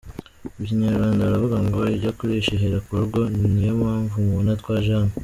[0.55, 3.19] Mu Kinyarwanda baravuga ngo ijya kurisha ihera ku rugo,
[3.53, 5.13] niyo mpamvu mubona twaje hano.